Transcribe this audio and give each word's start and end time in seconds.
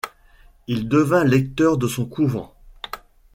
Il 0.65 0.89
devint 0.89 1.23
lecteur 1.23 1.77
de 1.77 1.87
son 1.87 2.07
couvent. 2.07 2.55